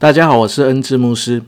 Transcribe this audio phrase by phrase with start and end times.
[0.00, 1.42] 大家好，我是恩智牧师。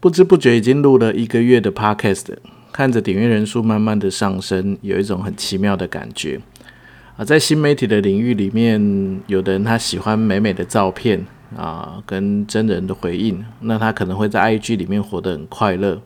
[0.00, 2.26] 不知不觉已经录了一个月的 Podcast，
[2.70, 6.42] 看着点阅人数慢慢的上升，有一种很奇妙的感觉。
[7.16, 11.24] 啊，在新媒体的领域里面，有的人他喜欢美美的照片
[11.56, 16.02] 啊，跟真人的回应，那他可能会在 IG 里面活得很快乐。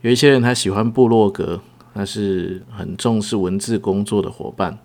[0.00, 1.60] 有一些人他喜欢部落格，
[1.92, 4.76] 那是很重视文字工作的伙伴。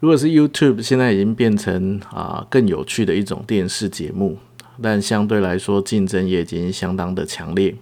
[0.00, 4.36] 如果是 YouTube，现在已经变成啊更有趣的一种电视节目。
[4.82, 7.74] 但相对来说，竞争也已经相当的强烈。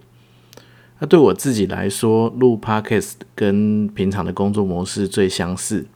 [0.99, 5.87] 那对我自己来说，录 Podcast 跟平常的工作模式最相似。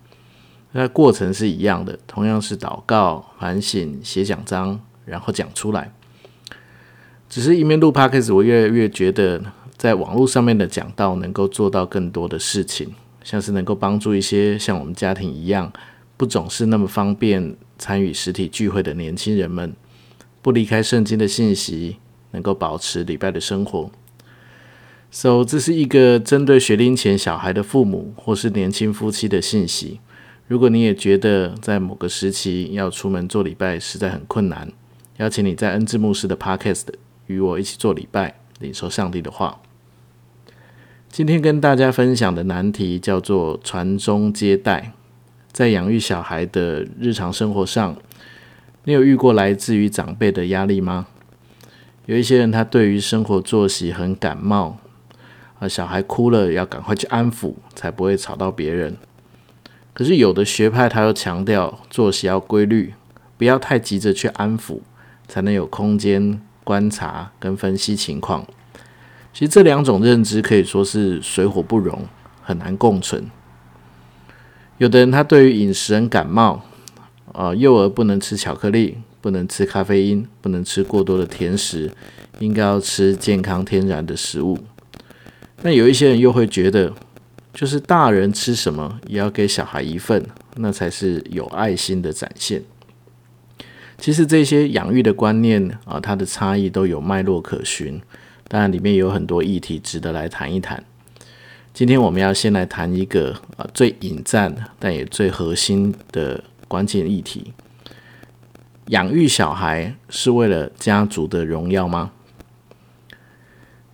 [0.73, 5.93] 那过程是一样的，同样是祷告、反省、写讲章，然后讲出来。
[7.29, 9.43] 只是一面录 Podcast，我越来越觉得，
[9.77, 15.73] 在网络上面的讲道能够做到更多的事情，像是能够帮助一些像我们家庭一样，
[16.17, 19.75] 不总是那么方便参与实体聚会的年轻人们。
[20.43, 21.97] 不离开圣经的信息，
[22.33, 23.91] 能够保持礼拜的生活。
[25.11, 30.01] So，这是一个针对学龄前小孩的父母或是年轻夫妻的信息。
[30.49, 34.71] 如果你也觉得在某个时期要出门做礼拜实在很困难，
[35.19, 36.87] 邀请你在恩智牧师的 Podcast
[37.27, 39.61] 与我一起做礼拜，领受上帝的话。
[41.09, 44.93] 今天跟大家分享的难题叫做传宗接代，
[45.53, 47.97] 在养育小孩的日常生活上。
[48.85, 51.07] 你有遇过来自于长辈的压力吗？
[52.07, 54.79] 有一些人他对于生活作息很感冒，
[55.61, 58.97] 啊，小孩哭了要赶快去安抚，才不会吵到别人。
[59.93, 62.95] 可是有的学派他又强调作息要规律，
[63.39, 64.81] 不要太急着去安抚，
[65.29, 68.45] 才能有空间观察跟分析情况。
[69.33, 72.07] 其实这两种认知可以说是水火不容，
[72.43, 73.31] 很难共存。
[74.79, 76.65] 有的人他对于饮食很感冒。
[77.33, 81.91] 啊，幼儿不能吃巧克力，不能吃咖啡因，不能吃过多的甜食，
[82.39, 84.59] 应该要吃健康天然的食物。
[85.63, 86.93] 那有一些人又会觉得，
[87.55, 92.63] 就是大人吃什么也要给小孩一份，那才是有爱心的展现。
[93.99, 98.01] 其实这些养育的观念啊，它的差异都有脉络可循，
[98.49, 100.85] 当然里面有很多议题值得来谈一谈。
[101.73, 106.45] 今天我们要先来谈一个啊最引战但也最核心的。
[106.73, 107.53] 关键议题：
[108.87, 112.13] 养育小孩是为了家族的荣耀吗？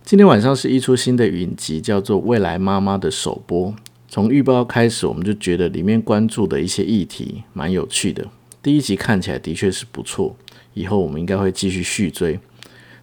[0.01, 3.75] 今天晚上是一出新的影集，叫做《未来妈妈》的首播。
[4.07, 8.25] 从预告开始，我们就觉得里面关注的一些议题蛮有趣的。
[8.63, 10.33] 第一集看起来的确是不错，
[10.73, 12.39] 以后我们应该会继续续追。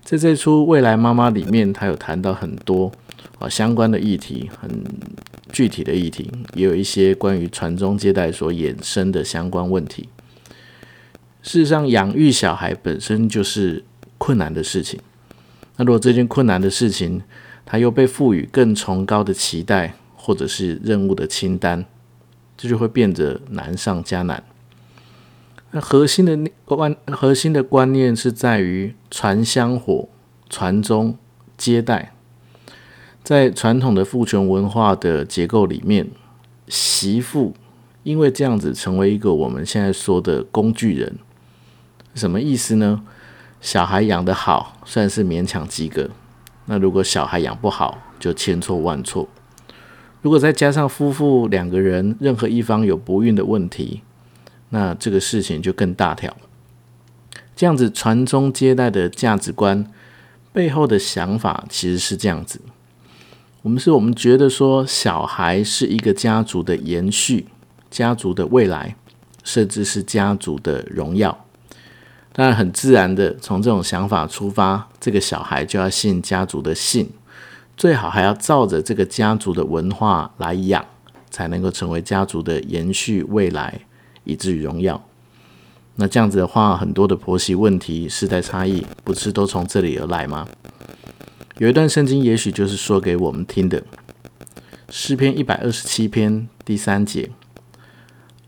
[0.02, 2.90] 在这出《未来妈妈》里面，他有谈到很多
[3.38, 4.84] 啊相关的议题，很。
[5.52, 10.08] 具体的议题也有一些关于传宗接代所衍生的相关问题。
[11.40, 13.82] 事实上，养育小孩本身就是
[14.18, 15.00] 困难的事情。
[15.76, 17.22] 那如果这件困难的事情，
[17.64, 21.86] 它又被赋予更崇高的期待或者是任务的清单，
[22.58, 24.42] 这就会变得难上加难。
[25.70, 30.08] 那核心的观核心的观念是在于传香火、
[30.50, 31.16] 传宗
[31.56, 32.15] 接代。
[33.26, 36.06] 在传统的父权文化的结构里面，
[36.68, 37.52] 媳妇
[38.04, 41.18] 因为这样子成为一个我们现在说的工具人，
[42.14, 43.02] 什么意思呢？
[43.60, 46.08] 小孩养得好，算是勉强及格；
[46.66, 49.28] 那如果小孩养不好，就千错万错。
[50.22, 54.02] 如果再加上夫妇两个人任何一方有不孕的问题，
[54.68, 56.36] 那这个事情就更大条。
[57.56, 59.90] 这样子传宗接代的价值观
[60.52, 62.60] 背后的想法其实是这样子。
[63.66, 67.48] 我们是我们觉得说，小孩是一个家族的延续，
[67.90, 68.94] 家族的未来，
[69.42, 71.44] 甚至是家族的荣耀。
[72.32, 77.10] 当然，很自然的从这种想法出发，这个小孩就要信家族的信，
[77.76, 80.86] 最好还要照着这个家族的文化来养，
[81.28, 83.80] 才能够成为家族的延续未来，
[84.22, 85.04] 以至于荣耀。
[85.96, 90.46] 那这样子的话，很多的婆媳问题、世代差异，不是都从这里而来吗？
[91.58, 93.82] 有一段圣经，也许就是说给我们听的，
[94.90, 97.30] 诗篇一百二十七篇第三节：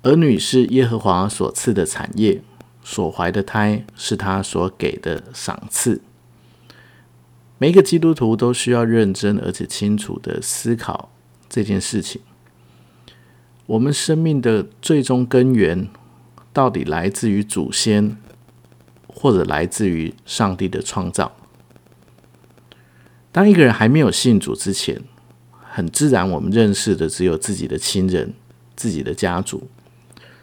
[0.02, 2.42] 儿女是耶和华所赐的产业，
[2.84, 6.02] 所怀的胎是他所给的赏赐。
[7.56, 11.10] 每一个基督徒都需要认真而且清楚地思考
[11.48, 12.20] 这件事情。
[13.64, 15.88] 我们生命的最终根源，
[16.52, 18.18] 到底来自于祖先，
[19.06, 21.34] 或者来自于上帝的创造？
[23.30, 25.00] 当一个人还没有信主之前，
[25.60, 28.32] 很自然，我们认识的只有自己的亲人、
[28.74, 29.68] 自己的家族。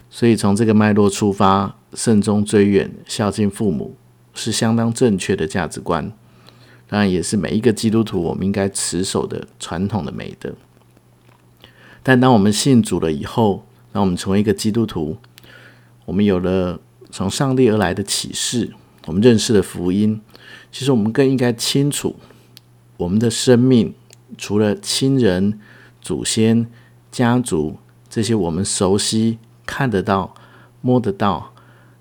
[0.10, 3.96] 所以从这个脉络出发，慎终追远，孝敬父母，
[4.34, 6.12] 是相当正确的价值观，
[6.88, 10.54] 当然也是每一个基督徒我们应该持守的传统的美德。
[12.02, 15.18] 但当我们信主了以后，当我们成为一个基督徒，
[16.06, 16.80] 我们有了
[17.10, 18.72] 从上帝而来的启示，
[19.08, 20.22] 我们认识了福音，
[20.72, 22.16] 其实我们更应该清楚，
[22.98, 23.94] 我们的生命
[24.38, 25.60] 除了亲人、
[26.02, 26.68] 祖先、
[27.12, 27.78] 家族
[28.10, 30.34] 这些我们熟悉、看得到、
[30.82, 31.54] 摸得到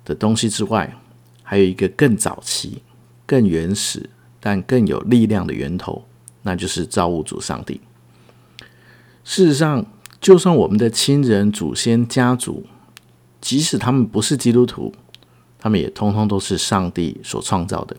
[0.05, 0.97] 的东西之外，
[1.43, 2.83] 还有一个更早期、
[3.27, 4.11] 更原始
[4.41, 6.05] 但更有力量的源头，
[6.43, 7.81] 那就是造物主上帝。
[9.25, 9.87] 事实上，
[10.21, 12.67] 就算我们的亲人、祖先、家族，
[13.41, 14.93] 即使他们不是基督徒，
[15.59, 17.97] 他们也通通都是上帝所创造的，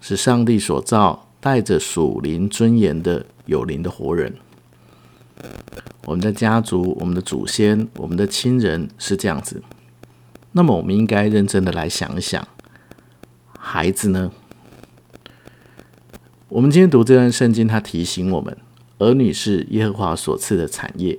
[0.00, 4.36] 是上帝所造、带着属灵尊严的有灵的活人。
[6.04, 9.60] 我们的家族、我们的祖先、我们的亲人是这样子，
[10.52, 12.46] 那么我们应该认真的来想一想，
[13.58, 14.30] 孩子呢？
[16.48, 18.56] 我们今天读这段圣经，它提醒我们。
[19.00, 21.18] 儿女是耶和华所赐的产业，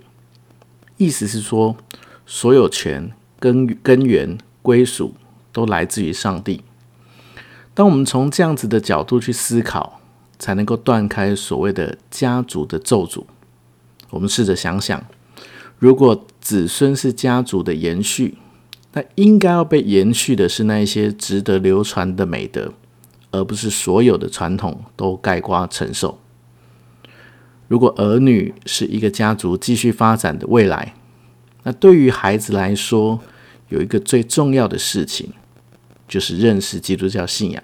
[0.95, 1.75] 意思是说，
[2.25, 3.11] 所有权、
[3.41, 5.15] 根根源、归属
[5.51, 6.63] 都来自于上帝。
[7.73, 9.99] 当我们从这样子的角度去思考，
[10.43, 13.23] 才能够断开所谓的家族的咒诅。
[14.09, 15.01] 我们试着想想，
[15.79, 18.37] 如果子孙是家族的延续，
[18.91, 22.73] 那应该要被延续的是那一些值得流传的美德，
[23.31, 26.19] 而不是所有的传统都盖瓜承受。
[27.69, 30.93] 如果儿女是一个家族继续发展的未来，
[31.63, 33.21] 那对于孩子来说，
[33.69, 35.31] 有一个最重要的事情，
[36.05, 37.63] 就是认识基督教信仰。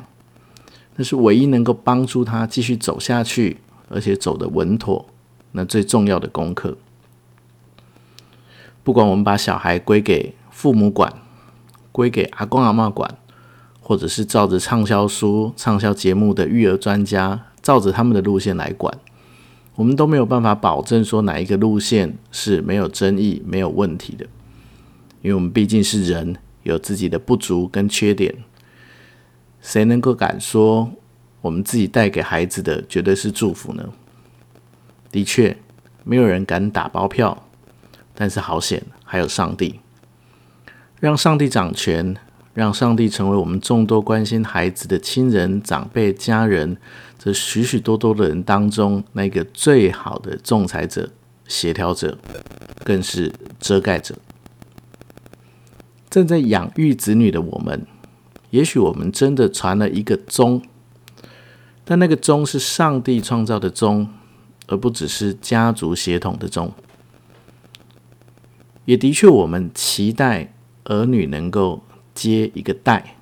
[0.99, 3.55] 那是唯一能够帮助他继续走下去，
[3.87, 5.05] 而且走得稳妥，
[5.53, 6.77] 那最重要的功课。
[8.83, 11.13] 不管我们把小孩归给父母管，
[11.93, 13.17] 归给阿公阿嬷管，
[13.79, 18.93] 或者是照着畅销书、畅销节目的育儿专家，照着他们的路线来管。
[19.75, 24.25] 我们都没有办法保证说哪一个路线是没有争议、没有问题的，
[25.21, 28.35] 因为我们毕竟是人，有自己的不足跟缺点。
[29.69, 30.91] 谁能够敢说
[31.41, 33.87] 我们自己带给孩子的绝对是祝福呢？
[35.11, 35.55] 的确，
[36.03, 37.45] 没有人敢打包票，
[38.15, 39.79] 但是好险，还有上帝，
[40.99, 42.17] 让上帝掌权。
[42.55, 46.75] 让上帝成为我们众多关心孩子的亲人、长辈、家人，
[47.17, 51.09] 这许许多多的人当中，那个最好的仲裁者、
[51.47, 52.17] 协调者，
[52.83, 53.31] 更是
[53.61, 54.15] 遮盖者。
[56.09, 57.85] 正在养育子女的我们，
[58.49, 60.61] 也许我们真的传了一个宗，
[61.83, 64.09] 但那个宗是上帝创造的宗，
[64.67, 66.71] 而不只是家族血统的宗。
[68.85, 70.53] 也的确，我们期待
[70.85, 71.81] 儿女能够。
[72.15, 73.15] 接一个代，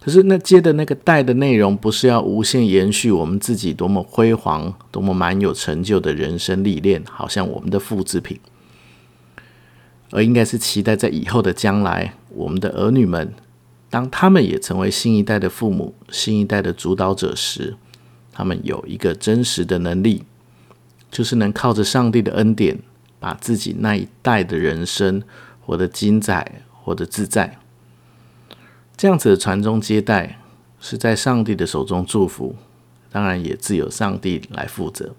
[0.00, 8.40] 可是那接的那个代的内容，不是要无限延续我们自己多么辉煌、多么满有成就的人生历练，好像我们的复制品，
[10.10, 13.32] 而应该是期待在以后的将来，我们的儿女们，
[13.90, 17.76] 当他们也成为新一代的父母、新一代的主导者时，
[18.32, 20.24] 他们有一个真实的能力，
[21.10, 22.78] 就是能靠着上帝的恩典，
[23.18, 25.22] 把自己那一代的人生
[25.60, 27.58] 活得精彩、活得自在。
[28.96, 30.38] 这样子的传宗接代
[30.78, 32.54] 是在上帝的手中祝福，
[33.10, 35.14] 当然也自有上帝来负责。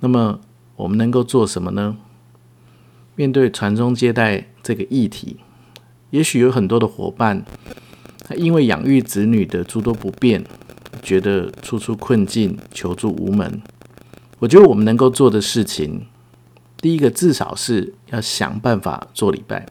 [0.00, 0.40] 那么
[0.74, 1.96] 我们能够做什么呢？
[3.14, 5.38] 面对传宗接代这个议题，
[6.10, 7.44] 也许有很多的伙伴，
[8.24, 10.44] 他因为养育子女的诸多不便，
[11.02, 13.60] 觉得处处困境，求助无门。
[14.38, 16.06] 我觉得我们能够做的事情，
[16.80, 19.66] 第一个至少是要想办法做礼拜。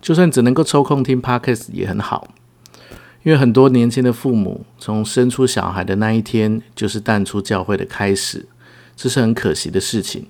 [0.00, 2.28] 就算只能够抽空听 Podcast 也很好，
[3.24, 8.46] 因为很多年轻的父母从生出小孩的那一天就是淡出教会的开始，
[8.94, 10.26] 这是很可惜的事情。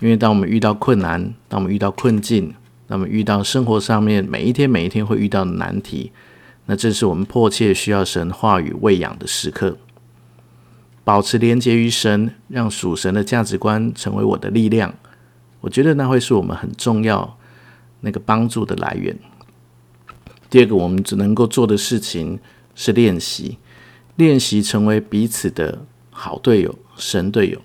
[0.00, 2.54] 因为当我们遇到困难，当我们遇到困境，
[2.90, 6.10] 那么遇到生活上面每一天每一天会遇到的难题，
[6.66, 9.78] 那正是我们迫切需要神话语喂养的时刻。
[11.04, 14.92] 保持连结于神，让属神的价值观成为我的力量，
[15.60, 17.38] 我觉得那会是我们很重要。
[18.02, 19.14] 那个帮助的来源。
[20.48, 22.40] 第二个，我们只能够做的事情
[22.74, 23.58] 是练习，
[24.16, 27.60] 练习成为彼此的好队友、神队友。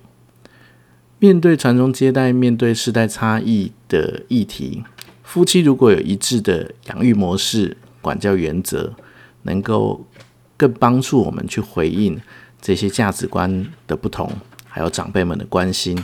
[1.20, 4.84] 面对传宗接代、面对世代差异的议题，
[5.26, 8.94] 夫妻如果有一致的养育模式、管教原则，
[9.42, 10.06] 能够
[10.56, 12.22] 更帮助我们去回应
[12.62, 14.32] 这些价值观的不同，
[14.70, 15.98] 还有长辈们的关心。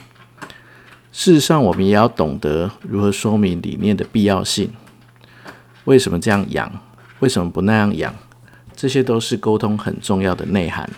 [1.13, 4.71] 事实上，我们也要懂得如何说明理念的必要性。
[5.85, 6.81] 为什么这样养？
[7.19, 8.13] 为什么不那样养？
[8.75, 10.89] 这些都是沟通很重要的内涵。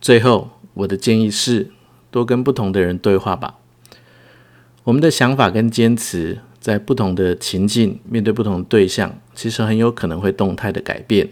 [0.00, 1.70] 最后，我的建议是
[2.10, 3.54] 多跟不同的人对话吧。
[4.84, 6.38] 我们的想法跟坚持，
[6.68, 11.26] 在不同的情境面对不同的对象，其实很有可能会动态的改变。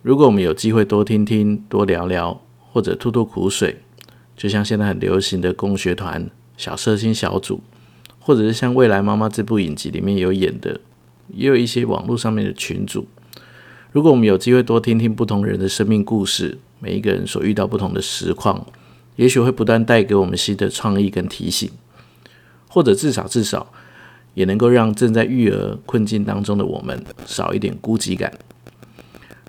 [0.00, 2.40] 如果我们有机会多听听、多聊聊，
[2.72, 3.82] 或者吐吐苦水，
[4.34, 7.60] 就像现在很流行的共学团、小社星小组，
[8.18, 10.80] 或者是像《未来妈妈》这部影集里面有演的，
[11.34, 13.06] 也有一些网络上面的群组。
[13.92, 18.66] 如果我们有机会多听听不同人的生命故事，每一个人所遇到不同的实况，
[19.16, 21.70] 也许会不断带给我们新的创意跟提醒，
[22.70, 23.70] 或者至少至少
[24.34, 28.32] 也能够让正在育儿困境当中的我们少一点孤寂感。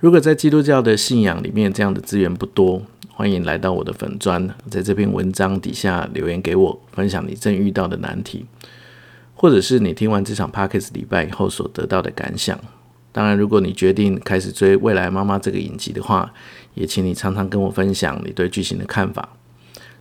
[0.01, 8.45] 如果在基督教的信仰里面这样的资源不多，欢迎来到我的粉砖，在这篇文章底下留言给我，分享你正遇到的难题，
[9.35, 12.57] 或者是你听完这场 Podcast 礼拜以后所得到的感想。
[13.11, 16.31] 当然，如果你决定开始追《未来妈妈》这个影集的话，
[16.75, 19.27] 也请你常常跟我分享你对剧情的看法。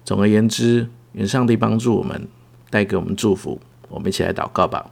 [0.04, 2.28] 总而言之，愿上帝帮助我们，
[2.70, 3.58] 带给我们祝福。
[3.88, 4.90] 我们一起来祷告吧。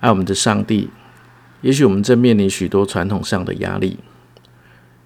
[0.00, 0.90] 爱我们的上帝，
[1.60, 3.98] 也许我们正面临许多传统上的压力，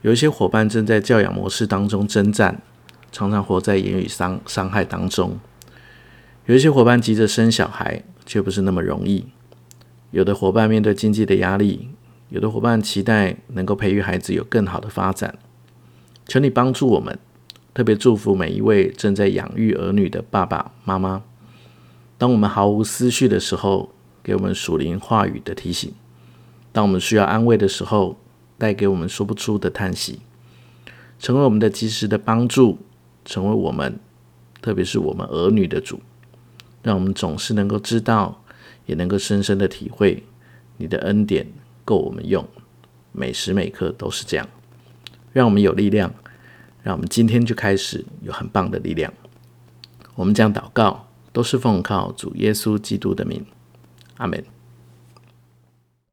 [0.02, 2.60] 有一些伙伴正在教养模式当中征战，
[3.10, 5.38] 常常活在言语伤伤害当中；
[6.46, 9.26] 有一些伙伴急着生小孩，却不是那么容易。
[10.10, 11.88] 有的伙伴面对经济的压力，
[12.28, 15.38] 有的伙伴期待能够培育孩子有更好的发展。
[16.26, 17.18] 求你帮助我们，
[17.74, 21.22] 特别祝福每一位正在养育儿女的爸爸妈妈。
[22.18, 23.90] 当我们毫无思绪的时候，
[24.22, 25.92] 给我们属灵话语的提醒；
[26.72, 28.18] 当我们需要安慰的时候，
[28.58, 30.20] 带给我们说不出的叹息，
[31.18, 32.78] 成为我们的及时的帮助，
[33.24, 33.98] 成为我们，
[34.60, 36.00] 特别是我们儿女的主，
[36.82, 38.38] 让我们总是能够知道。
[38.84, 40.24] 也能够深深的体会，
[40.76, 41.46] 你的恩典
[41.84, 42.44] 够我们用，
[43.12, 44.48] 每时每刻都是这样，
[45.32, 46.12] 让我们有力量，
[46.82, 49.12] 让我们今天就开始有很棒的力量。
[50.14, 53.44] 我们将祷告，都是奉靠主耶稣基督的名，
[54.16, 54.44] 阿门。